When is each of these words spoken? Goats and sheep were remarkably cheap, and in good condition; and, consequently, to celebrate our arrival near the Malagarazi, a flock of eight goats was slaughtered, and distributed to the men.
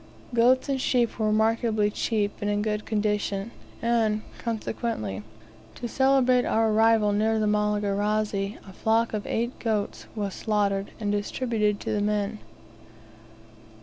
Goats 0.33 0.67
and 0.67 0.81
sheep 0.81 1.19
were 1.19 1.27
remarkably 1.27 1.91
cheap, 1.91 2.33
and 2.41 2.49
in 2.49 2.63
good 2.63 2.87
condition; 2.87 3.51
and, 3.83 4.23
consequently, 4.39 5.21
to 5.75 5.87
celebrate 5.87 6.43
our 6.43 6.71
arrival 6.71 7.11
near 7.11 7.37
the 7.37 7.45
Malagarazi, 7.45 8.57
a 8.67 8.73
flock 8.73 9.13
of 9.13 9.27
eight 9.27 9.59
goats 9.59 10.07
was 10.15 10.33
slaughtered, 10.33 10.89
and 10.99 11.11
distributed 11.11 11.79
to 11.81 11.91
the 11.91 12.01
men. 12.01 12.39